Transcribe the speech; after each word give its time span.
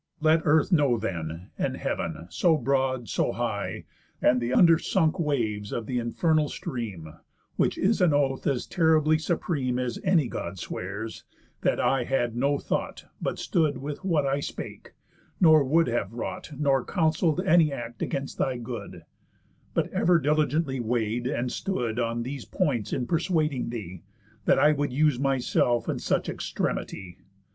Let 0.19 0.41
earth 0.45 0.71
know 0.71 0.97
then, 0.97 1.51
and 1.59 1.77
heav'n, 1.77 2.25
so 2.31 2.57
broad, 2.57 3.07
so 3.07 3.33
high, 3.33 3.85
And 4.19 4.41
th' 4.41 4.51
under 4.51 4.79
sunk 4.79 5.19
waves 5.19 5.71
of 5.71 5.85
th' 5.85 5.91
infernal 5.91 6.49
stream, 6.49 7.13
(Which 7.55 7.77
is 7.77 8.01
an 8.01 8.11
oath, 8.11 8.47
as 8.47 8.65
terribly 8.65 9.19
supreme, 9.19 9.77
As 9.77 9.99
any 10.03 10.27
God 10.27 10.57
swears) 10.57 11.23
that 11.61 11.79
I 11.79 12.05
had 12.05 12.35
no 12.35 12.57
thought 12.57 13.05
But 13.21 13.37
stood 13.37 13.77
with 13.77 14.03
what 14.03 14.25
I 14.25 14.39
spake, 14.39 14.93
nor 15.39 15.63
would 15.63 15.85
have 15.85 16.13
wrought, 16.13 16.51
Nor 16.57 16.83
counsell'd, 16.83 17.39
any 17.45 17.71
act 17.71 18.01
against 18.01 18.39
thy 18.39 18.57
good; 18.57 19.03
But 19.75 19.89
ever 19.93 20.17
diligently 20.17 20.79
weigh'd, 20.79 21.27
and 21.27 21.51
stood 21.51 21.99
On 21.99 22.23
those 22.23 22.45
points 22.45 22.91
in 22.91 23.05
persuading 23.05 23.69
thee, 23.69 24.01
that 24.45 24.57
I 24.57 24.71
Would 24.71 24.91
use 24.93 25.19
myself 25.19 25.87
in 25.87 25.99
such 25.99 26.27
extremity. 26.27 27.19